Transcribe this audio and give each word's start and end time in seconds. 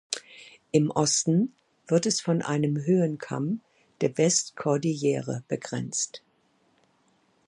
Im 0.71 0.89
Osten 0.89 1.53
wird 1.85 2.07
es 2.07 2.21
von 2.21 2.41
einem 2.41 2.75
Höhenkamm 2.75 3.61
der 4.01 4.17
Westkordillere 4.17 5.43
begrenzt. 5.47 6.23